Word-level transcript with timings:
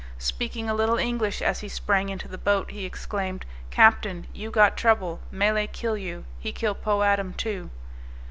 Speaking 0.17 0.67
a 0.67 0.73
little 0.73 0.97
English 0.97 1.43
as 1.43 1.59
he 1.59 1.69
sprang 1.69 2.09
into 2.09 2.27
the 2.27 2.39
boat, 2.39 2.71
he 2.71 2.85
exclaimed, 2.85 3.45
"Captain, 3.69 4.25
you 4.33 4.49
got 4.49 4.75
trouble; 4.75 5.19
Malay 5.29 5.67
kill 5.67 5.95
you, 5.95 6.25
he 6.39 6.51
kill 6.51 6.73
Po 6.73 7.03
Adam 7.03 7.33
too!" 7.35 7.69